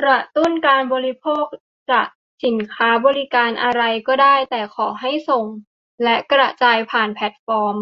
[0.00, 1.44] กระตุ้นการบริโภค
[1.90, 2.00] จะ
[2.44, 5.46] สินค้าบริการอะไรก็ได้ แต่ขอให้ส่ง
[6.04, 7.76] และกระจายผ่านแพลตฟอร์ม